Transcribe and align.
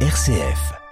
RCF. 0.00 0.85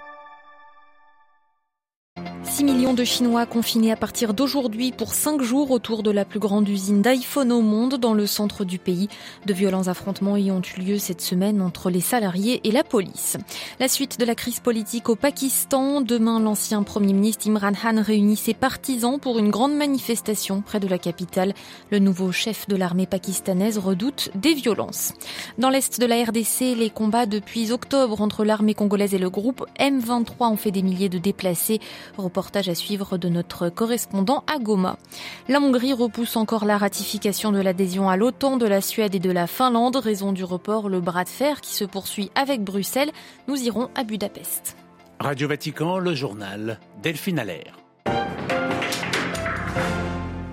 6 2.55 2.63
millions 2.63 2.93
de 2.93 3.03
Chinois 3.03 3.45
confinés 3.45 3.91
à 3.91 3.97
partir 3.97 4.33
d'aujourd'hui 4.33 4.93
pour 4.93 5.13
5 5.13 5.41
jours 5.41 5.71
autour 5.71 6.03
de 6.03 6.09
la 6.11 6.23
plus 6.23 6.39
grande 6.39 6.69
usine 6.69 7.01
d'iPhone 7.01 7.51
au 7.51 7.59
monde 7.59 7.95
dans 7.95 8.13
le 8.13 8.25
centre 8.25 8.63
du 8.63 8.79
pays. 8.79 9.09
De 9.45 9.53
violents 9.53 9.89
affrontements 9.89 10.37
y 10.37 10.51
ont 10.51 10.61
eu 10.61 10.79
lieu 10.79 10.97
cette 10.97 11.19
semaine 11.19 11.61
entre 11.61 11.89
les 11.89 11.99
salariés 11.99 12.61
et 12.63 12.71
la 12.71 12.85
police. 12.85 13.35
La 13.81 13.89
suite 13.89 14.21
de 14.21 14.23
la 14.23 14.35
crise 14.35 14.61
politique 14.61 15.09
au 15.09 15.17
Pakistan. 15.17 15.99
Demain, 15.99 16.39
l'ancien 16.39 16.83
Premier 16.83 17.11
ministre 17.11 17.45
Imran 17.49 17.73
Khan 17.73 18.01
réunit 18.01 18.37
ses 18.37 18.53
partisans 18.53 19.19
pour 19.19 19.37
une 19.37 19.51
grande 19.51 19.75
manifestation 19.75 20.61
près 20.61 20.79
de 20.79 20.87
la 20.87 20.97
capitale. 20.97 21.53
Le 21.91 21.99
nouveau 21.99 22.31
chef 22.31 22.69
de 22.69 22.77
l'armée 22.77 23.05
pakistanaise 23.05 23.79
redoute 23.79 24.29
des 24.33 24.53
violences. 24.53 25.11
Dans 25.57 25.69
l'est 25.69 25.99
de 25.99 26.05
la 26.05 26.23
RDC, 26.23 26.77
les 26.77 26.89
combats 26.89 27.25
depuis 27.25 27.73
octobre 27.73 28.21
entre 28.21 28.45
l'armée 28.45 28.75
congolaise 28.75 29.13
et 29.13 29.19
le 29.19 29.29
groupe 29.29 29.65
M23 29.77 30.53
ont 30.53 30.55
fait 30.55 30.71
des 30.71 30.83
milliers 30.83 31.09
de 31.09 31.17
déplacés. 31.17 31.81
À 32.53 32.75
suivre 32.75 33.17
de 33.17 33.29
notre 33.29 33.69
correspondant 33.69 34.43
à 34.47 34.59
Goma. 34.59 34.97
La 35.47 35.59
Hongrie 35.59 35.93
repousse 35.93 36.35
encore 36.35 36.65
la 36.65 36.77
ratification 36.77 37.51
de 37.51 37.59
l'adhésion 37.59 38.09
à 38.09 38.17
l'OTAN 38.17 38.57
de 38.57 38.65
la 38.65 38.81
Suède 38.81 39.15
et 39.15 39.19
de 39.19 39.31
la 39.31 39.47
Finlande. 39.47 39.95
Raison 39.95 40.31
du 40.31 40.43
report, 40.43 40.89
le 40.89 40.99
bras 40.99 41.23
de 41.23 41.29
fer 41.29 41.61
qui 41.61 41.73
se 41.73 41.85
poursuit 41.85 42.31
avec 42.35 42.63
Bruxelles. 42.63 43.11
Nous 43.47 43.61
irons 43.63 43.89
à 43.95 44.03
Budapest. 44.03 44.77
Radio 45.19 45.47
Vatican, 45.47 45.97
le 45.97 46.13
journal 46.13 46.79
Delphine 47.01 47.39
Allaire. 47.39 47.84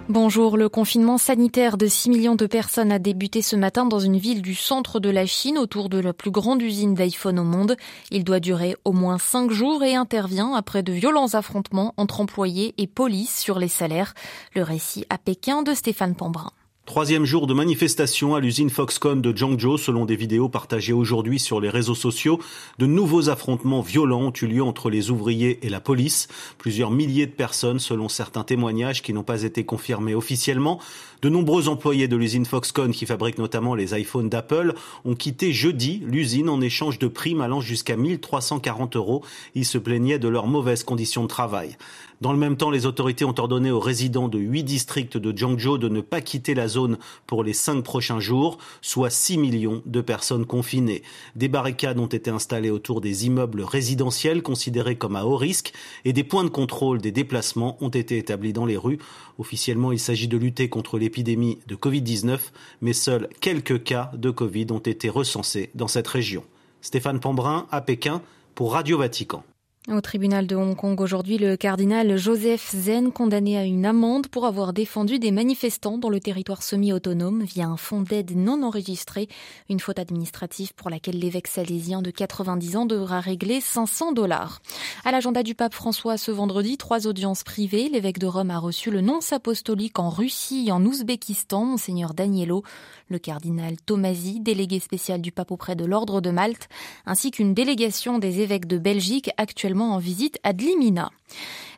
Bonjour, 0.09 0.57
le 0.57 0.69
confinement 0.69 1.17
sanitaire 1.17 1.77
de 1.77 1.87
6 1.87 2.11
millions 2.11 2.35
de 2.35 2.47
personnes 2.47 2.91
a 2.91 2.99
débuté 2.99 3.41
ce 3.41 3.55
matin 3.55 3.87
dans 3.87 4.01
une 4.01 4.19
ville 4.19 4.43
du 4.43 4.55
centre 4.55 4.99
de 4.99 5.09
la 5.09 5.27
Chine 5.27 5.59
autour 5.59 5.89
de 5.89 5.99
la 5.99 6.13
plus 6.13 6.33
grande 6.33 6.61
usine 6.61 6.95
d'iPhone 6.95 7.39
au 7.39 7.45
monde. 7.45 7.77
Il 8.11 8.25
doit 8.25 8.41
durer 8.41 8.77
au 8.85 8.93
moins 8.93 9.19
5 9.19 9.53
jours 9.53 9.85
et 9.85 9.95
intervient 9.95 10.55
après 10.55 10.83
de 10.83 10.93
violents 10.93 11.35
affrontements 11.35 11.95
entre 11.97 12.21
employés 12.21 12.75
et 12.79 12.89
police 12.89 13.39
sur 13.39 13.61
les 13.61 13.69
salaires. 13.69 14.15
Le 14.57 14.63
récit 14.63 15.07
à 15.09 15.19
Pékin 15.19 15.63
de 15.63 15.73
Stéphane 15.73 16.17
Pambrin. 16.17 16.51
Troisième 16.85 17.25
jour 17.25 17.47
de 17.47 17.55
manifestation 17.55 18.35
à 18.35 18.41
l'usine 18.41 18.69
Foxconn 18.69 19.23
de 19.23 19.35
Zhangzhou, 19.35 19.79
selon 19.79 20.05
des 20.05 20.17
vidéos 20.17 20.49
partagées 20.49 20.93
aujourd'hui 20.93 21.39
sur 21.39 21.61
les 21.61 21.71
réseaux 21.71 21.95
sociaux. 21.95 22.41
De 22.81 22.87
nouveaux 22.87 23.29
affrontements 23.29 23.83
violents 23.83 24.23
ont 24.23 24.33
eu 24.33 24.49
lieu 24.49 24.65
entre 24.65 24.91
les 24.91 25.09
ouvriers 25.09 25.65
et 25.65 25.69
la 25.69 25.81
police. 25.81 26.27
Plusieurs 26.59 26.91
milliers 26.91 27.27
de 27.27 27.33
personnes, 27.33 27.79
selon 27.79 28.09
certains 28.09 28.43
témoignages 28.43 29.01
qui 29.01 29.13
n'ont 29.13 29.23
pas 29.23 29.45
été 29.45 29.65
confirmés 29.65 30.17
officiellement. 30.17 30.81
De 31.23 31.29
nombreux 31.29 31.69
employés 31.69 32.09
de 32.09 32.17
l'usine 32.17 32.47
Foxconn, 32.47 32.91
qui 32.91 33.07
fabrique 33.07 33.39
notamment 33.39 33.77
les 33.77 33.97
iPhones 33.99 34.29
d'Apple, 34.29 34.75
ont 35.05 35.15
quitté 35.15 35.53
jeudi 35.53 36.03
l'usine 36.05 36.49
en 36.49 36.61
échange 36.61 36.99
de 36.99 37.07
primes 37.07 37.43
allant 37.43 37.61
jusqu'à 37.61 37.97
1340 37.97 38.97
euros. 38.97 39.23
Ils 39.55 39.65
se 39.65 39.79
plaignaient 39.79 40.19
de 40.19 40.27
leurs 40.27 40.49
mauvaises 40.49 40.83
conditions 40.83 41.23
de 41.23 41.29
travail. 41.29 41.77
Dans 42.21 42.33
le 42.33 42.39
même 42.39 42.57
temps, 42.57 42.71
les 42.71 42.87
autorités 42.87 43.25
ont 43.25 43.35
ordonné 43.37 43.71
aux 43.71 43.81
résidents 43.81 44.29
de 44.29 44.39
huit 44.39 44.63
districts 44.63 45.17
de 45.17 45.37
Zhangzhou 45.37 45.79
de 45.79 45.89
ne 45.89 46.01
pas 46.01 46.21
quitter 46.21 46.55
la 46.55 46.69
zone 46.73 46.99
pour 47.27 47.45
les 47.45 47.53
cinq 47.53 47.83
prochains 47.83 48.21
jours, 48.21 48.59
soit 48.81 49.11
6 49.11 49.39
millions 49.39 49.83
de 49.87 50.01
personnes 50.01 50.47
confinées. 50.47 51.03
Des 51.37 51.49
barricades 51.49 51.99
ont 51.99 52.07
été 52.07 52.31
installées 52.31 52.71
autour 52.71 53.01
des 53.01 53.27
immeubles 53.27 53.63
résidentiels 53.63 54.43
considérés 54.43 54.97
comme 54.97 55.17
à 55.17 55.25
haut 55.25 55.37
risque 55.37 55.73
et 56.05 56.13
des 56.13 56.25
points 56.25 56.45
de 56.45 56.49
contrôle 56.49 57.01
des 57.01 57.13
déplacements 57.13 57.77
ont 57.81 57.89
été 57.89 58.19
établis 58.19 58.53
dans 58.53 58.67
les 58.67 58.77
rues. 58.77 58.99
Officiellement, 59.39 59.93
il 59.93 59.99
s'agit 59.99 60.29
de 60.29 60.37
lutter 60.37 60.69
contre 60.69 60.99
l'épidémie 60.99 61.59
de 61.67 61.77
Covid-19, 61.77 62.39
mais 62.81 62.93
seuls 62.93 63.29
quelques 63.41 63.83
cas 63.83 64.11
de 64.15 64.31
Covid 64.31 64.67
ont 64.71 64.79
été 64.79 65.09
recensés 65.09 65.71
dans 65.75 65.89
cette 65.89 66.09
région. 66.09 66.45
Stéphane 66.81 67.21
Pambrin 67.21 67.67
à 67.71 67.81
Pékin 67.81 68.23
pour 68.55 68.73
Radio 68.73 68.99
Vatican. 68.99 69.45
Au 69.91 70.01
tribunal 70.01 70.47
de 70.47 70.55
Hong 70.55 70.77
Kong 70.77 71.01
aujourd'hui, 71.01 71.39
le 71.39 71.57
cardinal 71.57 72.17
Joseph 72.17 72.71
Zen 72.73 73.11
condamné 73.11 73.59
à 73.59 73.65
une 73.65 73.85
amende 73.85 74.29
pour 74.29 74.47
avoir 74.47 74.73
défendu 74.73 75.19
des 75.19 75.33
manifestants 75.33 75.99
dans 75.99 76.09
le 76.09 76.21
territoire 76.21 76.63
semi-autonome 76.63 77.43
via 77.43 77.67
un 77.67 77.77
fonds 77.77 78.01
d'aide 78.01 78.37
non 78.37 78.63
enregistré, 78.63 79.27
une 79.69 79.81
faute 79.81 79.99
administrative 79.99 80.73
pour 80.75 80.89
laquelle 80.89 81.19
l'évêque 81.19 81.49
salésien 81.49 82.01
de 82.01 82.13
90 82.13 82.77
ans 82.77 82.87
devra 82.87 83.19
régler 83.19 83.61
500 83.61 84.13
dollars. 84.13 84.63
À 85.05 85.11
l'agenda 85.11 85.43
du 85.43 85.57
pape 85.57 85.75
François 85.75 86.17
ce 86.17 86.31
vendredi, 86.31 86.77
trois 86.77 87.09
audiences 87.09 87.43
privées. 87.43 87.89
L'évêque 87.89 88.21
de 88.21 88.29
Rome 88.29 88.53
a 88.53 88.61
reçu 88.61 88.93
le 88.93 89.01
nonce 89.01 89.33
apostolique 89.33 89.99
en 89.99 90.11
Russie 90.11 90.67
et 90.69 90.73
en 90.73 90.87
Ouzbékistan, 90.87 91.65
monseigneur 91.65 92.15
Danielo, 92.15 92.63
le 93.09 93.19
cardinal 93.19 93.75
Tomasi, 93.85 94.39
délégué 94.39 94.79
spécial 94.79 95.21
du 95.21 95.33
pape 95.33 95.51
auprès 95.51 95.75
de 95.75 95.85
l'ordre 95.85 96.21
de 96.21 96.31
Malte, 96.31 96.69
ainsi 97.05 97.33
qu'une 97.33 97.53
délégation 97.53 98.21
des 98.21 98.43
évêques 98.43 98.69
de 98.69 98.79
Belgique 98.79 99.31
actuellement 99.39 99.72
en 99.81 99.99
visite 99.99 100.39
à 100.43 100.53
Dlimina. 100.53 101.11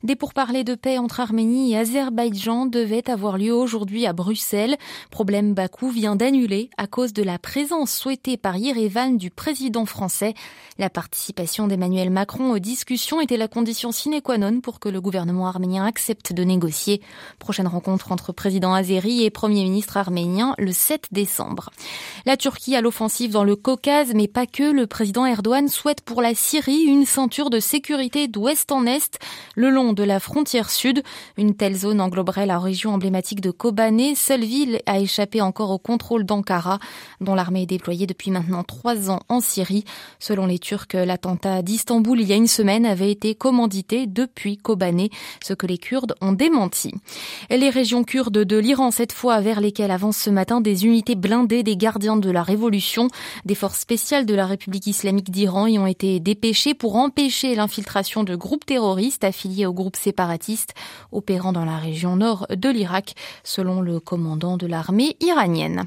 Des 0.05 0.17
pourparlers 0.17 0.65
de 0.65 0.75
paix 0.75 0.99
entre 0.99 1.21
Arménie 1.21 1.73
et 1.73 1.79
Azerbaïdjan 1.79 2.67
devaient 2.67 3.09
avoir 3.09 3.39
lieu 3.39 3.55
aujourd'hui 3.55 4.05
à 4.05 4.13
Bruxelles. 4.13 4.77
Problème 5.11 5.55
Bakou 5.55 5.89
vient 5.89 6.15
d'annuler 6.15 6.69
à 6.77 6.87
cause 6.87 7.15
de 7.15 7.23
la 7.23 7.39
présence 7.39 7.91
souhaitée 7.91 8.37
par 8.37 8.59
Yerevan 8.59 9.17
du 9.17 9.31
président 9.31 9.87
français. 9.87 10.35
La 10.77 10.91
participation 10.91 11.69
d'Emmanuel 11.69 12.11
Macron 12.11 12.51
aux 12.51 12.59
discussions 12.59 13.23
était 13.23 13.39
la 13.39 13.49
condition 13.49 13.93
sine 13.93 14.21
qua 14.21 14.37
non 14.37 14.61
pour 14.61 14.79
que 14.79 14.91
le 14.91 15.01
gouvernement 15.01 15.47
arménien 15.47 15.87
accepte 15.87 16.35
de 16.35 16.45
négocier. 16.45 17.01
Prochaine 17.39 17.67
rencontre 17.67 18.13
entre 18.13 18.33
président 18.33 18.75
azéri 18.75 19.25
et 19.25 19.31
premier 19.31 19.63
ministre 19.63 19.97
arménien 19.97 20.55
le 20.59 20.73
7 20.73 21.07
décembre. 21.13 21.71
La 22.27 22.37
Turquie 22.37 22.77
à 22.77 22.83
l'offensive 22.83 23.31
dans 23.31 23.45
le 23.45 23.57
Caucase, 23.57 24.13
mais 24.15 24.29
pas 24.29 24.45
que. 24.45 24.71
Le 24.71 24.87
président 24.87 25.25
Erdogan 25.25 25.69
souhaite 25.69 26.03
pour 26.03 26.21
la 26.21 26.35
Syrie 26.35 26.83
une 26.83 27.07
ceinture 27.07 27.49
de 27.49 27.59
sécurité 27.59 28.29
d'ouest 28.29 28.71
en 28.71 28.85
est 28.85 29.19
le 29.55 29.71
long 29.71 29.94
de 29.95 30.03
la 30.03 30.21
frontière 30.21 30.71
sud. 30.71 31.03
Une 31.37 31.55
telle 31.55 31.77
zone 31.77 32.01
engloberait 32.01 32.47
la 32.47 32.59
région 32.59 32.93
emblématique 32.93 33.41
de 33.41 33.51
Kobané, 33.51 34.15
seule 34.15 34.45
ville 34.45 34.81
à 34.87 34.99
échapper 34.99 35.41
encore 35.41 35.71
au 35.71 35.79
contrôle 35.79 36.25
d'Ankara, 36.25 36.79
dont 37.21 37.35
l'armée 37.35 37.63
est 37.63 37.67
déployée 37.67 38.07
depuis 38.07 38.31
maintenant 38.31 38.65
trois 38.65 39.11
ans 39.11 39.21
en 39.29 39.41
Syrie. 39.41 39.85
Selon 40.19 40.47
les 40.47 40.59
Turcs, 40.59 40.95
l'attentat 40.95 41.63
d'Istanbul 41.63 42.21
il 42.21 42.29
y 42.29 42.33
a 42.33 42.37
une 42.37 42.47
semaine 42.47 42.87
avait 42.87 43.11
été 43.11 43.35
commandité 43.35 44.07
depuis 44.07 44.57
Kobané, 44.57 45.11
ce 45.43 45.55
que 45.55 45.67
les 45.67 45.79
Kurdes 45.79 46.15
ont 46.21 46.33
démenti. 46.33 46.93
Les 47.51 47.71
régions 47.71 48.05
kurdes 48.05 48.39
de 48.39 48.57
l'Iran, 48.57 48.91
cette 48.91 49.13
fois 49.13 49.41
vers 49.41 49.61
lesquelles 49.61 49.91
avancent 49.91 50.17
ce 50.17 50.31
matin 50.31 50.61
des 50.61 50.87
unités 50.87 51.15
blindées 51.15 51.63
des 51.63 51.77
gardiens 51.77 52.17
de 52.17 52.31
la 52.31 52.43
révolution, 52.43 53.09
des 53.45 53.55
forces 53.55 53.81
spéciales 53.81 54.27
de 54.27 54.35
la 54.35 54.47
République 54.47 54.87
islamique 54.87 55.31
d'Iran 55.31 55.67
y 55.67 55.79
ont 55.79 55.87
été 55.87 56.19
dépêchées 56.19 56.75
pour 56.75 56.97
empêcher 56.97 57.55
l'infiltration 57.55 58.25
de 58.25 58.35
groupes 58.35 58.65
terroristes 58.65 59.25
affiliés 59.25 59.67
au 59.67 59.75
groupe 59.75 59.84
groupes 59.85 59.97
séparatistes 59.97 60.73
opérant 61.13 61.53
dans 61.53 61.67
la 61.67 61.77
région 61.77 62.17
nord 62.17 62.47
de 62.49 62.71
l'Irak, 62.71 63.15
selon 63.43 63.83
le 63.83 64.01
commandant 64.01 64.57
de 64.57 64.67
l'armée 64.67 65.15
iranienne. 65.21 65.85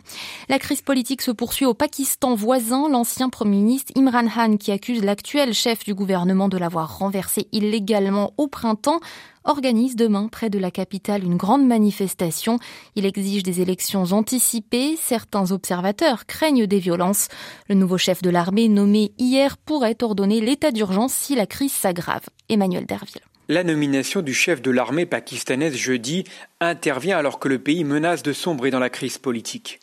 La 0.50 0.59
crise 0.59 0.84
politique 0.84 1.24
se 1.24 1.31
poursuit 1.31 1.66
au 1.66 1.74
Pakistan 1.74 2.36
voisin. 2.36 2.90
L'ancien 2.90 3.30
Premier 3.30 3.57
ministre 3.57 3.91
Imran 3.96 4.28
Khan, 4.28 4.57
qui 4.57 4.72
accuse 4.72 5.03
l'actuel 5.03 5.52
chef 5.52 5.84
du 5.84 5.96
gouvernement 5.96 6.47
de 6.47 6.57
l'avoir 6.57 7.00
renversé 7.00 7.47
illégalement 7.52 8.34
au 8.38 8.47
printemps, 8.47 9.00
organise 9.44 9.96
demain 9.96 10.28
près 10.28 10.52
de 10.52 10.59
la 10.59 10.69
capitale 10.69 11.24
une 11.24 11.38
grande 11.38 11.66
manifestation. 11.66 12.59
Il 12.96 13.06
exige 13.07 13.41
des 13.41 13.62
élections 13.62 14.03
anticipées. 14.12 14.96
Certains 15.02 15.52
observateurs 15.52 16.28
craignent 16.28 16.68
des 16.68 16.80
violences. 16.80 17.30
Le 17.68 17.74
nouveau 17.74 17.97
chef 17.97 18.22
de 18.22 18.30
l'armée 18.30 18.68
nommé 18.68 19.12
hier 19.18 19.57
pourrait 19.57 20.03
ordonner 20.03 20.40
l'état 20.40 20.72
d'urgence 20.72 21.13
si 21.13 21.34
la 21.34 21.47
crise 21.47 21.72
s'aggrave. 21.72 22.28
Emmanuel 22.47 22.86
Derville. 22.86 23.22
La 23.50 23.63
nomination 23.63 24.22
du 24.22 24.34
chef 24.34 24.62
de 24.62 24.72
l'armée 24.72 25.06
pakistanaise 25.06 25.78
jeudi 25.78 26.25
intervient 26.59 27.18
alors 27.18 27.40
que 27.40 27.47
le 27.47 27.59
pays 27.59 27.85
menace 27.85 28.22
de 28.22 28.34
sombrer 28.34 28.72
dans 28.72 28.80
la 28.80 28.90
crise 28.90 29.18
politique. 29.18 29.80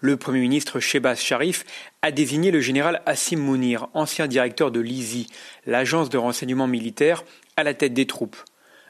Le 0.00 0.18
Premier 0.18 0.40
ministre 0.40 0.80
Shehbaz 0.80 1.18
Sharif 1.18 1.64
a 2.02 2.10
désigné 2.10 2.50
le 2.50 2.60
général 2.60 3.00
Assim 3.06 3.36
Mounir, 3.36 3.88
ancien 3.94 4.26
directeur 4.26 4.70
de 4.70 4.80
l'ISI, 4.80 5.28
l'agence 5.64 6.10
de 6.10 6.18
renseignement 6.18 6.66
militaire, 6.66 7.24
à 7.56 7.62
la 7.62 7.72
tête 7.72 7.94
des 7.94 8.06
troupes. 8.06 8.36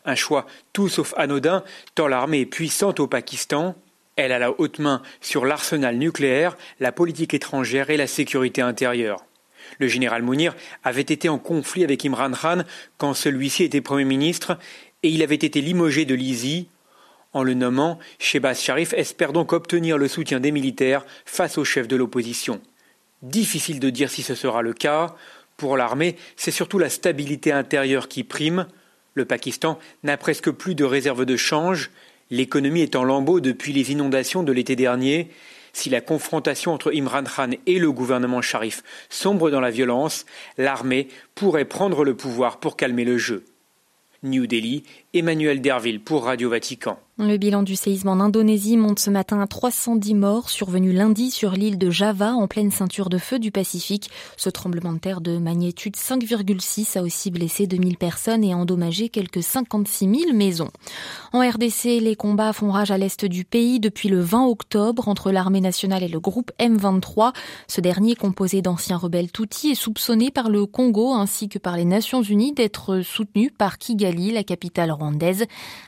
Un 0.05 0.17
choix 0.17 0.47
tout 0.73 0.89
sauf 0.89 1.15
anodin, 1.17 1.63
tant 1.95 2.09
l'armée 2.09 2.41
est 2.41 2.47
puissante 2.47 2.99
au 2.99 3.07
Pakistan. 3.07 3.77
Elle 4.17 4.33
a 4.33 4.41
la 4.41 4.59
haute 4.59 4.81
main 4.81 5.03
sur 5.21 5.47
l'arsenal 5.47 5.99
nucléaire, 5.99 6.57
la 6.81 6.91
politique 6.91 7.33
étrangère 7.33 7.91
et 7.91 7.97
la 7.97 8.09
sécurité 8.09 8.61
intérieure. 8.61 9.25
Le 9.79 9.89
général 9.89 10.23
Mounir 10.23 10.55
avait 10.85 11.03
été 11.03 11.29
en 11.29 11.39
conflit 11.39 11.85
avec 11.85 12.05
Imran 12.05 12.33
Khan 12.33 12.63
quand 12.99 13.15
celui-ci 13.15 13.65
était 13.65 13.81
Premier 13.81 14.05
ministre 14.05 14.59
et 15.03 15.09
il 15.09 15.23
avait 15.23 15.35
été 15.35 15.61
limogé 15.61 16.05
de 16.05 16.15
l'ISI. 16.15 16.69
En 17.33 17.43
le 17.43 17.55
nommant, 17.55 17.99
Shebaz 18.19 18.61
Sharif 18.61 18.95
espère 18.95 19.33
donc 19.33 19.53
obtenir 19.53 19.99
le 19.99 20.09
soutien 20.09 20.41
des 20.41 20.53
militaires 20.53 21.05
face 21.25 21.59
au 21.59 21.65
chef 21.65 21.87
de 21.87 21.97
l'opposition. 21.97 22.61
Difficile 23.23 23.81
de 23.81 23.91
dire 23.91 24.11
si 24.11 24.23
ce 24.23 24.35
sera 24.35 24.63
le 24.63 24.73
cas. 24.73 25.15
Pour 25.57 25.77
l'armée, 25.77 26.17
c'est 26.37 26.51
surtout 26.51 26.79
la 26.79 26.89
stabilité 26.89 27.53
intérieure 27.53 28.09
qui 28.09 28.25
prime. 28.25 28.67
Le 29.15 29.25
Pakistan 29.25 29.79
n'a 30.03 30.17
presque 30.17 30.51
plus 30.51 30.75
de 30.75 30.85
réserves 30.85 31.25
de 31.25 31.37
change. 31.37 31.91
L'économie 32.31 32.83
est 32.83 32.97
en 32.97 33.05
lambeaux 33.05 33.41
depuis 33.41 33.73
les 33.73 33.93
inondations 33.93 34.43
de 34.43 34.53
l'été 34.53 34.77
dernier. 34.77 35.31
Si 35.77 35.91
la 35.91 36.01
confrontation 36.01 36.73
entre 36.73 36.91
Imran 36.95 37.25
Khan 37.25 37.51
et 37.67 37.79
le 37.79 37.93
gouvernement 37.93 38.41
Sharif 38.41 38.83
sombre 39.11 39.51
dans 39.51 39.61
la 39.61 39.71
violence, 39.71 40.25
l'armée 40.57 41.09
pourrait 41.35 41.67
prendre 41.67 42.03
le 42.03 42.17
pouvoir 42.17 42.61
pour 42.61 42.79
calmer 42.79 43.05
le 43.05 43.19
jeu. 43.19 43.45
New 44.23 44.47
Delhi, 44.47 44.85
Emmanuel 45.15 45.61
Derville 45.61 46.01
pour 46.01 46.25
Radio 46.25 46.51
Vatican. 46.51 46.99
Le 47.19 47.39
bilan 47.39 47.63
du 47.63 47.77
séisme 47.77 48.11
en 48.11 48.21
Indonésie 48.21 48.77
monte 48.77 48.99
ce 48.99 49.09
matin 49.09 49.41
à 49.41 49.47
310 49.47 50.15
morts 50.15 50.51
survenus 50.51 50.95
lundi 50.95 51.31
sur 51.31 51.53
l'île 51.53 51.79
de 51.79 51.89
Java 51.89 52.35
en 52.35 52.47
pleine 52.47 52.71
ceinture 52.71 53.09
de 53.09 53.17
feu 53.17 53.39
du 53.39 53.51
Pacifique. 53.51 54.11
Ce 54.37 54.51
tremblement 54.51 54.93
de 54.93 54.99
terre 54.99 55.23
de 55.23 55.39
magnitude 55.39 55.97
5,6 55.97 56.99
a 56.99 57.03
aussi 57.03 57.31
blessé 57.31 57.67
2000 57.67 57.97
personnes 57.97 58.45
et 58.45 58.53
endommagé 58.53 59.09
quelques 59.09 59.43
56 59.43 60.25
000 60.25 60.35
maisons. 60.35 60.69
En 61.33 61.41
RDC, 61.41 62.03
les 62.03 62.17
combats 62.17 62.53
font 62.53 62.71
rage 62.71 62.91
à 62.91 62.99
l'est 62.99 63.25
du 63.25 63.47
pays 63.47 63.81
depuis 63.81 64.11
le 64.11 64.21
20 64.21 64.49
octobre 64.49 65.09
entre 65.09 65.33
l'armée 65.33 65.63
nationale 65.63 66.03
et 66.03 66.09
le 66.09 66.21
groupe 66.21 66.53
M23. 66.61 67.33
Ce 67.67 67.81
dernier, 67.81 68.15
composé 68.15 68.61
d'anciens 68.61 68.99
rebelles 68.99 69.33
Tutsis, 69.33 69.71
est 69.71 69.75
soupçonné 69.75 70.31
par 70.31 70.51
le 70.51 70.67
Congo 70.67 71.15
ainsi 71.15 71.49
que 71.49 71.59
par 71.59 71.79
les 71.79 71.87
Nations 71.87 72.21
Unies 72.21 72.53
d'être 72.53 73.01
soutenu 73.01 73.51
par 73.51 73.79
Kigali, 73.79 74.33
la 74.33 74.45
capitale 74.45 74.93
rwandaise. 74.93 75.06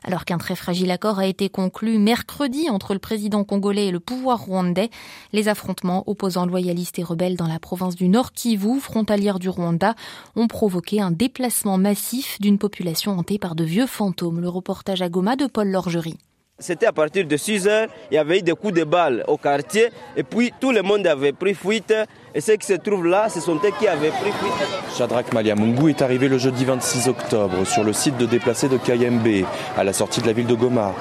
Alors 0.05 0.25
qu'un 0.25 0.39
très 0.39 0.57
fragile 0.57 0.91
accord 0.91 1.19
a 1.19 1.27
été 1.27 1.49
conclu 1.49 1.99
mercredi 1.99 2.71
entre 2.71 2.93
le 2.93 2.99
président 2.99 3.45
congolais 3.45 3.87
et 3.87 3.91
le 3.91 4.01
pouvoir 4.01 4.45
rwandais. 4.45 4.91
Les 5.33 5.49
affrontements 5.49 6.05
opposant 6.07 6.47
loyalistes 6.47 6.99
et 6.99 7.03
rebelles 7.03 7.37
dans 7.37 7.47
la 7.47 7.59
province 7.59 7.95
du 7.95 8.09
Nord 8.09 8.33
Kivu, 8.33 8.81
frontalière 8.81 9.39
du 9.39 9.49
Rwanda, 9.49 9.95
ont 10.37 10.47
provoqué 10.47 11.01
un 11.01 11.11
déplacement 11.11 11.79
massif 11.79 12.41
d'une 12.41 12.59
population 12.59 13.13
hantée 13.13 13.39
par 13.39 13.55
de 13.55 13.65
vieux 13.65 13.87
fantômes. 13.87 14.41
Le 14.41 14.49
reportage 14.49 15.03
à 15.03 15.09
Goma 15.09 15.37
de 15.37 15.47
Paul 15.47 15.69
Lorgerie. 15.69 16.19
C'était 16.61 16.87
à 16.87 16.93
partir 16.93 17.25
de 17.25 17.37
6 17.37 17.69
heures, 17.69 17.87
il 18.11 18.17
y 18.17 18.19
avait 18.19 18.41
eu 18.41 18.43
des 18.43 18.51
coups 18.51 18.75
de 18.75 18.83
balles 18.83 19.23
au 19.29 19.37
quartier 19.37 19.91
et 20.17 20.25
puis 20.25 20.53
tout 20.61 20.73
le 20.73 20.83
monde 20.83 21.07
avait 21.07 21.31
pris 21.33 21.55
fuite 21.55 21.95
et 22.35 22.41
ceux 22.41 22.57
qui 22.57 22.67
se 22.67 22.73
trouvent 22.73 23.07
là, 23.07 23.29
ce 23.29 23.39
sont 23.39 23.55
eux 23.55 23.71
qui 23.79 23.87
avaient 23.87 24.09
pris 24.09 24.33
fuite. 24.33 24.97
Shadrach 24.97 25.33
Maliamungu 25.33 25.91
est 25.91 26.03
arrivé 26.03 26.27
le 26.27 26.37
jeudi 26.37 26.65
26 26.65 27.07
octobre 27.07 27.65
sur 27.65 27.85
le 27.85 27.93
site 27.93 28.17
de 28.17 28.27
déplacés 28.27 28.69
de 28.69 28.77
Kayembe, 28.77 29.47
à 29.77 29.85
la 29.85 29.93
sortie 29.93 30.21
de 30.21 30.27
la 30.27 30.33
ville 30.33 30.49
de 30.49 30.57
Goma. 30.57 30.97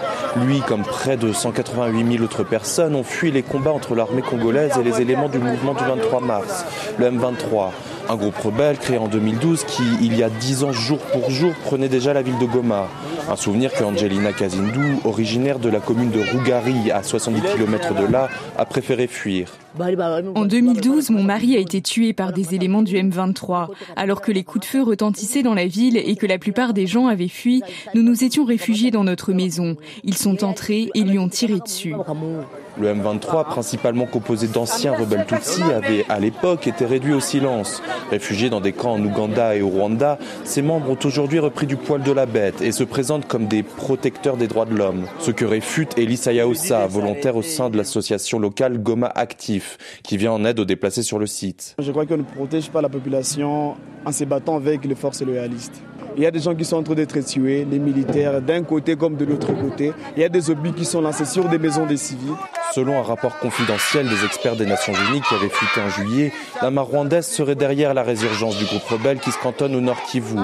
Lui, 0.45 0.61
comme 0.61 0.83
près 0.83 1.17
de 1.17 1.33
188 1.33 2.11
000 2.17 2.23
autres 2.23 2.43
personnes, 2.43 2.93
ont 2.93 3.03
fui 3.03 3.31
les 3.31 3.41
combats 3.41 3.71
entre 3.71 3.95
l'armée 3.95 4.21
congolaise 4.21 4.77
et 4.79 4.83
les 4.83 5.01
éléments 5.01 5.27
du 5.27 5.39
mouvement 5.39 5.73
du 5.73 5.83
23 5.83 6.21
mars, 6.21 6.65
le 6.99 7.09
M23. 7.09 7.71
Un 8.09 8.15
groupe 8.15 8.37
rebelle 8.37 8.77
créé 8.77 8.97
en 8.97 9.07
2012 9.07 9.65
qui, 9.65 9.83
il 10.01 10.17
y 10.17 10.23
a 10.23 10.29
10 10.29 10.63
ans 10.63 10.71
jour 10.71 10.99
pour 10.99 11.29
jour, 11.29 11.51
prenait 11.65 11.89
déjà 11.89 12.13
la 12.13 12.21
ville 12.21 12.37
de 12.39 12.45
Goma. 12.45 12.87
Un 13.29 13.35
souvenir 13.35 13.73
que 13.73 13.83
Angelina 13.83 14.31
Kazindou, 14.31 15.01
originaire 15.03 15.59
de 15.59 15.67
la 15.67 15.81
commune 15.81 16.09
de 16.11 16.21
Rougari, 16.21 16.89
à 16.91 17.03
70 17.03 17.41
km 17.41 17.93
de 17.95 18.05
là, 18.05 18.29
a 18.57 18.65
préféré 18.65 19.07
fuir. 19.07 19.49
En 20.35 20.45
2012, 20.45 21.09
mon 21.09 21.23
mari 21.23 21.57
a 21.57 21.59
été 21.59 21.81
tué 21.81 22.13
par 22.13 22.31
des 22.31 22.55
éléments 22.55 22.81
du 22.81 22.95
M23. 22.95 23.67
Alors 23.97 24.21
que 24.21 24.31
les 24.31 24.45
coups 24.45 24.65
de 24.65 24.71
feu 24.71 24.83
retentissaient 24.83 25.43
dans 25.43 25.53
la 25.53 25.67
ville 25.67 25.97
et 25.97 26.15
que 26.15 26.25
la 26.25 26.37
plupart 26.37 26.73
des 26.73 26.87
gens 26.87 27.07
avaient 27.07 27.27
fui, 27.27 27.61
nous 27.93 28.03
nous 28.03 28.23
étions 28.23 28.45
réfugiés 28.45 28.89
dans 28.89 29.03
notre 29.03 29.33
maison. 29.33 29.75
Ils 30.05 30.17
sont 30.17 30.45
entrés 30.45 30.89
et 30.95 31.01
lui 31.01 31.19
ont 31.19 31.29
tiré 31.29 31.59
dessus. 31.59 31.93
Le 32.79 32.93
M23, 32.93 33.45
principalement 33.45 34.05
composé 34.05 34.47
d'anciens 34.47 34.93
rebelles 34.93 35.25
Tutsis, 35.25 35.63
avait 35.63 36.05
à 36.09 36.19
l'époque 36.19 36.67
été 36.67 36.85
réduit 36.85 37.13
au 37.13 37.19
silence. 37.19 37.81
Réfugiés 38.11 38.49
dans 38.49 38.61
des 38.61 38.71
camps 38.71 38.93
en 38.93 39.03
Ouganda 39.03 39.55
et 39.55 39.61
au 39.61 39.69
Rwanda, 39.69 40.19
ses 40.43 40.61
membres 40.61 40.91
ont 40.91 40.97
aujourd'hui 41.03 41.39
repris 41.39 41.65
du 41.65 41.75
poil 41.75 42.03
de 42.03 42.11
la 42.11 42.27
bête 42.27 42.61
et 42.61 42.71
se 42.71 42.83
présentent 42.83 43.27
comme 43.27 43.47
des 43.47 43.63
protecteurs 43.63 44.37
des 44.37 44.47
droits 44.47 44.65
de 44.65 44.75
l'homme. 44.75 45.05
Ce 45.19 45.31
que 45.31 45.45
réfute 45.45 45.97
Elisa 45.97 46.31
Yaosa, 46.31 46.85
volontaire 46.85 47.35
au 47.35 47.41
sein 47.41 47.69
de 47.69 47.77
l'association 47.77 48.37
locale 48.37 48.77
Goma 48.77 49.11
Actif, 49.13 49.77
qui 50.03 50.17
vient 50.17 50.31
en 50.31 50.45
aide 50.45 50.59
aux 50.59 50.65
déplacés 50.65 51.03
sur 51.03 51.17
le 51.17 51.25
site. 51.25 51.75
Je 51.79 51.91
crois 51.91 52.05
qu'on 52.05 52.17
ne 52.17 52.23
protège 52.23 52.69
pas 52.69 52.81
la 52.81 52.89
population 52.89 53.75
en 54.07 54.11
se 54.13 54.23
battant 54.23 54.55
avec 54.55 54.85
les 54.85 54.95
forces 54.95 55.21
loyalistes. 55.21 55.81
Il 56.15 56.23
y 56.23 56.25
a 56.25 56.31
des 56.31 56.39
gens 56.39 56.55
qui 56.55 56.63
sont 56.63 56.77
en 56.77 56.83
train 56.83 56.95
d'être 56.95 57.19
tués, 57.19 57.67
les 57.69 57.77
militaires, 57.77 58.41
d'un 58.41 58.63
côté 58.63 58.95
comme 58.95 59.17
de 59.17 59.25
l'autre 59.25 59.51
côté. 59.53 59.91
Il 60.15 60.21
y 60.21 60.25
a 60.25 60.29
des 60.29 60.49
obus 60.49 60.71
qui 60.71 60.85
sont 60.85 61.01
lancés 61.01 61.25
sur 61.25 61.49
des 61.49 61.59
maisons 61.59 61.85
des 61.85 61.97
civils. 61.97 62.33
Selon 62.73 62.97
un 62.97 63.03
rapport 63.03 63.37
confidentiel 63.37 64.07
des 64.07 64.25
experts 64.25 64.55
des 64.55 64.65
Nations 64.65 64.93
Unies 64.93 65.21
qui 65.21 65.35
avait 65.35 65.49
fuité 65.49 65.81
en 65.81 65.89
juillet, 65.89 66.31
la 66.61 66.71
mar 66.71 66.87
rwandaise 66.87 67.27
serait 67.27 67.55
derrière 67.55 67.93
la 67.93 68.03
résurgence 68.03 68.57
du 68.57 68.63
groupe 68.63 68.83
rebelle 68.83 69.19
qui 69.19 69.31
se 69.31 69.39
cantonne 69.39 69.75
au 69.75 69.81
nord 69.81 70.01
Kivu. 70.03 70.37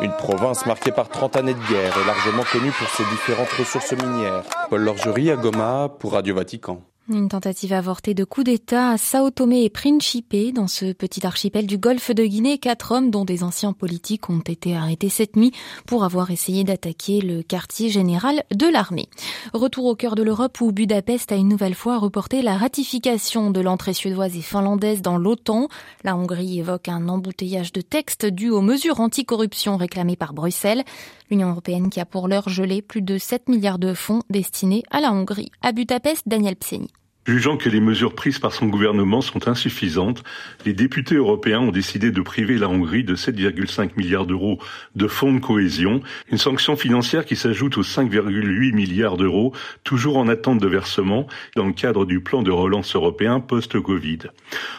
Une 0.00 0.12
province 0.12 0.64
marquée 0.64 0.92
par 0.92 1.08
30 1.08 1.36
années 1.36 1.54
de 1.54 1.72
guerre 1.72 1.98
et 2.00 2.06
largement 2.06 2.44
connue 2.52 2.70
pour 2.70 2.88
ses 2.88 3.04
différentes 3.10 3.52
ressources 3.58 3.92
minières. 3.94 4.44
Paul 4.70 4.82
Lorgerie 4.82 5.32
à 5.32 5.36
Goma 5.36 5.90
pour 5.98 6.12
Radio 6.12 6.36
Vatican. 6.36 6.82
Une 7.10 7.28
tentative 7.30 7.72
avortée 7.72 8.12
de 8.12 8.22
coup 8.24 8.44
d'État 8.44 8.90
à 8.90 8.98
Sao 8.98 9.30
Tomé 9.30 9.64
et 9.64 9.70
Principe, 9.70 10.36
dans 10.52 10.68
ce 10.68 10.92
petit 10.92 11.26
archipel 11.26 11.66
du 11.66 11.78
golfe 11.78 12.10
de 12.10 12.22
Guinée. 12.22 12.58
Quatre 12.58 12.92
hommes, 12.92 13.10
dont 13.10 13.24
des 13.24 13.42
anciens 13.42 13.72
politiques, 13.72 14.28
ont 14.28 14.40
été 14.40 14.76
arrêtés 14.76 15.08
cette 15.08 15.34
nuit 15.34 15.52
pour 15.86 16.04
avoir 16.04 16.30
essayé 16.30 16.64
d'attaquer 16.64 17.22
le 17.22 17.42
quartier 17.42 17.88
général 17.88 18.42
de 18.54 18.66
l'armée. 18.66 19.08
Retour 19.54 19.86
au 19.86 19.94
cœur 19.94 20.16
de 20.16 20.22
l'Europe 20.22 20.60
où 20.60 20.70
Budapest 20.70 21.32
a 21.32 21.36
une 21.36 21.48
nouvelle 21.48 21.74
fois 21.74 21.96
reporté 21.96 22.42
la 22.42 22.58
ratification 22.58 23.50
de 23.50 23.60
l'entrée 23.60 23.94
suédoise 23.94 24.36
et 24.36 24.42
finlandaise 24.42 25.00
dans 25.00 25.16
l'OTAN. 25.16 25.68
La 26.04 26.14
Hongrie 26.14 26.58
évoque 26.58 26.88
un 26.88 27.08
embouteillage 27.08 27.72
de 27.72 27.80
textes 27.80 28.26
dû 28.26 28.50
aux 28.50 28.60
mesures 28.60 29.00
anticorruption 29.00 29.78
réclamées 29.78 30.16
par 30.16 30.34
Bruxelles. 30.34 30.84
L'Union 31.30 31.48
européenne 31.48 31.88
qui 31.88 32.00
a 32.00 32.04
pour 32.04 32.28
l'heure 32.28 32.50
gelé 32.50 32.82
plus 32.82 33.00
de 33.00 33.16
7 33.16 33.48
milliards 33.48 33.78
de 33.78 33.94
fonds 33.94 34.20
destinés 34.28 34.82
à 34.90 35.00
la 35.00 35.10
Hongrie. 35.10 35.50
À 35.62 35.72
Budapest, 35.72 36.24
Daniel 36.26 36.56
Pseni. 36.56 36.90
Jugeant 37.28 37.58
que 37.58 37.68
les 37.68 37.80
mesures 37.80 38.14
prises 38.14 38.38
par 38.38 38.54
son 38.54 38.68
gouvernement 38.68 39.20
sont 39.20 39.48
insuffisantes, 39.48 40.24
les 40.64 40.72
députés 40.72 41.16
européens 41.16 41.60
ont 41.60 41.70
décidé 41.70 42.10
de 42.10 42.22
priver 42.22 42.56
la 42.56 42.70
Hongrie 42.70 43.04
de 43.04 43.14
7,5 43.14 43.90
milliards 43.98 44.24
d'euros 44.24 44.58
de 44.96 45.06
fonds 45.06 45.34
de 45.34 45.38
cohésion, 45.38 46.00
une 46.32 46.38
sanction 46.38 46.74
financière 46.74 47.26
qui 47.26 47.36
s'ajoute 47.36 47.76
aux 47.76 47.82
5,8 47.82 48.72
milliards 48.72 49.18
d'euros 49.18 49.52
toujours 49.84 50.16
en 50.16 50.26
attente 50.26 50.58
de 50.58 50.66
versement 50.66 51.26
dans 51.54 51.66
le 51.66 51.74
cadre 51.74 52.06
du 52.06 52.20
plan 52.20 52.42
de 52.42 52.50
relance 52.50 52.96
européen 52.96 53.40
post-Covid. 53.40 54.20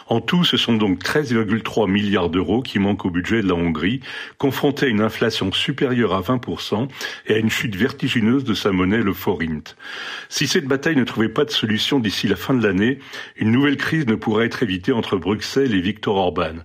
En 0.08 0.20
tout, 0.20 0.42
ce 0.42 0.56
sont 0.56 0.74
donc 0.74 1.04
13,3 1.04 1.88
milliards 1.88 2.30
d'euros 2.30 2.62
qui 2.62 2.80
manquent 2.80 3.04
au 3.04 3.10
budget 3.10 3.42
de 3.42 3.48
la 3.48 3.54
Hongrie, 3.54 4.00
confrontée 4.38 4.86
à 4.86 4.88
une 4.88 5.02
inflation 5.02 5.52
supérieure 5.52 6.14
à 6.14 6.20
20% 6.20 6.88
et 7.28 7.34
à 7.34 7.38
une 7.38 7.48
chute 7.48 7.76
vertigineuse 7.76 8.42
de 8.42 8.54
sa 8.54 8.72
monnaie, 8.72 9.02
le 9.04 9.12
forint. 9.12 9.62
Si 10.28 10.48
cette 10.48 10.66
bataille 10.66 10.96
ne 10.96 11.04
trouvait 11.04 11.28
pas 11.28 11.44
de 11.44 11.50
solution 11.50 12.00
d'ici 12.00 12.26
la 12.26 12.39
fin 12.40 12.54
de 12.54 12.66
l'année, 12.66 12.98
une 13.36 13.52
nouvelle 13.52 13.76
crise 13.76 14.06
ne 14.06 14.14
pourrait 14.14 14.46
être 14.46 14.62
évitée 14.62 14.92
entre 14.92 15.16
Bruxelles 15.16 15.74
et 15.74 15.80
Viktor 15.80 16.16
Orban. 16.16 16.56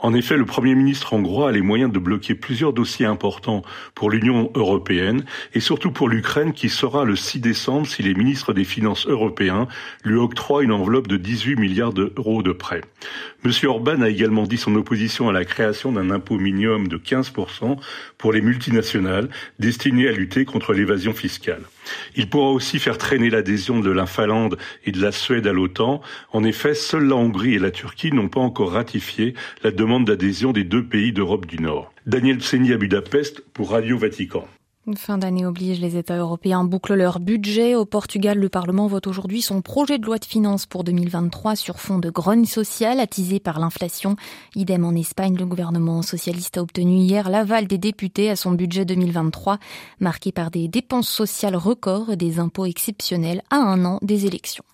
En 0.00 0.14
effet, 0.14 0.36
le 0.36 0.44
Premier 0.44 0.76
ministre 0.76 1.12
hongrois 1.12 1.48
a 1.48 1.52
les 1.52 1.60
moyens 1.60 1.92
de 1.92 1.98
bloquer 1.98 2.36
plusieurs 2.36 2.72
dossiers 2.72 3.06
importants 3.06 3.62
pour 3.96 4.10
l'Union 4.10 4.50
européenne 4.54 5.24
et 5.54 5.60
surtout 5.60 5.90
pour 5.90 6.08
l'Ukraine 6.08 6.52
qui 6.52 6.68
sera 6.68 7.04
le 7.04 7.16
6 7.16 7.40
décembre 7.40 7.86
si 7.86 8.04
les 8.04 8.14
ministres 8.14 8.52
des 8.52 8.62
Finances 8.62 9.08
européens 9.08 9.66
lui 10.04 10.14
octroient 10.14 10.62
une 10.62 10.70
enveloppe 10.70 11.08
de 11.08 11.16
18 11.16 11.56
milliards 11.56 11.92
d'euros 11.92 12.44
de 12.44 12.52
prêts. 12.52 12.82
Monsieur 13.42 13.70
Orban 13.70 14.00
a 14.02 14.08
également 14.08 14.44
dit 14.44 14.56
son 14.56 14.76
opposition 14.76 15.28
à 15.28 15.32
la 15.32 15.44
création 15.44 15.90
d'un 15.90 16.10
impôt 16.10 16.38
minimum 16.38 16.86
de 16.86 16.96
15% 16.96 17.76
pour 18.18 18.32
les 18.32 18.40
multinationales 18.40 19.28
destiné 19.58 20.08
à 20.08 20.12
lutter 20.12 20.44
contre 20.44 20.74
l'évasion 20.74 21.12
fiscale. 21.12 21.62
Il 22.16 22.28
pourra 22.28 22.50
aussi 22.50 22.78
faire 22.78 22.98
traîner 22.98 23.30
l'adhésion 23.30 23.80
de 23.80 23.90
la 23.90 24.06
Finlande 24.06 24.58
et 24.84 24.92
de 24.92 25.00
la 25.00 25.12
Suède 25.12 25.46
à 25.46 25.52
l'OTAN. 25.52 26.00
En 26.32 26.44
effet, 26.44 26.74
seules 26.74 27.08
la 27.08 27.16
Hongrie 27.16 27.54
et 27.54 27.58
la 27.58 27.70
Turquie 27.70 28.12
n'ont 28.12 28.28
pas 28.28 28.40
encore 28.40 28.72
ratifié 28.72 29.34
la 29.62 29.70
demande 29.70 30.06
d'adhésion 30.06 30.52
des 30.52 30.64
deux 30.64 30.84
pays 30.84 31.12
d'Europe 31.12 31.46
du 31.46 31.58
Nord. 31.58 31.92
Daniel 32.06 32.40
Tseni 32.40 32.72
à 32.72 32.76
Budapest 32.76 33.44
pour 33.52 33.70
Radio 33.70 33.98
Vatican. 33.98 34.46
Fin 34.96 35.18
d'année 35.18 35.44
oblige, 35.44 35.80
les 35.80 35.96
États 35.96 36.16
européens 36.16 36.64
bouclent 36.64 36.94
leur 36.94 37.20
budget. 37.20 37.74
Au 37.74 37.84
Portugal, 37.84 38.38
le 38.38 38.48
Parlement 38.48 38.86
vote 38.86 39.06
aujourd'hui 39.06 39.42
son 39.42 39.60
projet 39.60 39.98
de 39.98 40.06
loi 40.06 40.18
de 40.18 40.24
finances 40.24 40.66
pour 40.66 40.84
2023 40.84 41.56
sur 41.56 41.78
fond 41.78 41.98
de 41.98 42.10
grogne 42.10 42.44
sociale 42.44 43.00
attisé 43.00 43.40
par 43.40 43.60
l'inflation. 43.60 44.16
Idem 44.54 44.84
en 44.84 44.94
Espagne, 44.94 45.36
le 45.36 45.46
gouvernement 45.46 46.02
socialiste 46.02 46.58
a 46.58 46.62
obtenu 46.62 46.96
hier 46.96 47.28
l'aval 47.28 47.66
des 47.66 47.78
députés 47.78 48.30
à 48.30 48.36
son 48.36 48.52
budget 48.52 48.84
2023, 48.84 49.58
marqué 50.00 50.32
par 50.32 50.50
des 50.50 50.68
dépenses 50.68 51.08
sociales 51.08 51.56
records 51.56 52.10
et 52.10 52.16
des 52.16 52.38
impôts 52.38 52.66
exceptionnels 52.66 53.42
à 53.50 53.56
un 53.56 53.84
an 53.84 53.98
des 54.02 54.26
élections. 54.26 54.64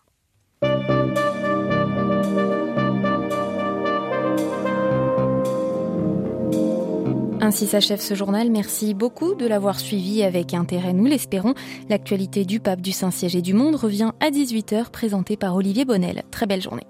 Ainsi 7.44 7.66
s'achève 7.66 8.00
ce 8.00 8.14
journal. 8.14 8.50
Merci 8.50 8.94
beaucoup 8.94 9.34
de 9.34 9.46
l'avoir 9.46 9.78
suivi 9.78 10.22
avec 10.22 10.54
intérêt, 10.54 10.94
nous 10.94 11.04
l'espérons. 11.04 11.52
L'actualité 11.90 12.46
du 12.46 12.58
pape, 12.58 12.80
du 12.80 12.90
Saint-Siège 12.90 13.36
et 13.36 13.42
du 13.42 13.52
monde 13.52 13.74
revient 13.74 14.12
à 14.20 14.30
18h, 14.30 14.90
présentée 14.90 15.36
par 15.36 15.54
Olivier 15.54 15.84
Bonnel. 15.84 16.22
Très 16.30 16.46
belle 16.46 16.62
journée. 16.62 16.86